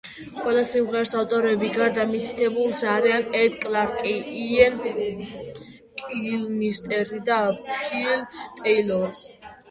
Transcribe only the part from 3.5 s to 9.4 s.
კლარკი, იენ კილმისტერი და ფილ ტეილორი.